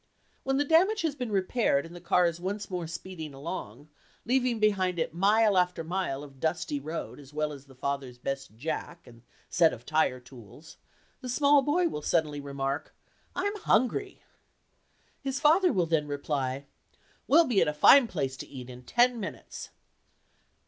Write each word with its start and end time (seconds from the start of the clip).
When 0.41 0.57
the 0.57 0.65
damage 0.65 1.03
has 1.03 1.13
been 1.13 1.31
repaired 1.31 1.85
and 1.85 1.95
the 1.95 2.01
car 2.01 2.25
is 2.25 2.39
once 2.39 2.71
more 2.71 2.87
speeding 2.87 3.35
along, 3.35 3.87
leaving 4.25 4.57
behind 4.59 4.97
it 4.97 5.13
mile 5.13 5.55
after 5.59 5.83
mile 5.83 6.23
of 6.23 6.39
dusty 6.39 6.79
road 6.79 7.19
as 7.19 7.35
well 7.35 7.53
as 7.53 7.65
father's 7.67 8.17
best 8.17 8.57
"jack" 8.57 9.05
and 9.05 9.21
set 9.47 9.73
of 9.73 9.85
tire 9.85 10.19
tools, 10.19 10.77
the 11.21 11.29
small 11.29 11.61
boy 11.61 11.87
will 11.87 12.01
suddenly 12.01 12.41
remark, 12.41 12.95
"I'm 13.35 13.55
hungry." 13.57 14.23
His 15.21 15.39
father 15.39 15.71
will 15.71 15.85
then 15.85 16.07
reply, 16.07 16.65
"We'll 17.27 17.45
be 17.45 17.61
at 17.61 17.67
a 17.67 17.71
fine 17.75 18.07
place 18.07 18.35
to 18.37 18.47
eat 18.47 18.71
in 18.71 18.81
ten 18.81 19.19
minutes." 19.19 19.69